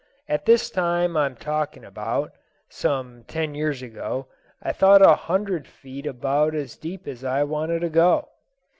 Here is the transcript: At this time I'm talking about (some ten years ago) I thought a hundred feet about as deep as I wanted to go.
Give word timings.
At 0.27 0.47
this 0.47 0.71
time 0.71 1.15
I'm 1.15 1.35
talking 1.35 1.85
about 1.85 2.31
(some 2.69 3.23
ten 3.25 3.53
years 3.53 3.83
ago) 3.83 4.25
I 4.59 4.71
thought 4.71 5.03
a 5.03 5.13
hundred 5.13 5.67
feet 5.67 6.07
about 6.07 6.55
as 6.55 6.75
deep 6.75 7.07
as 7.07 7.23
I 7.23 7.43
wanted 7.43 7.81
to 7.81 7.89
go. 7.89 8.29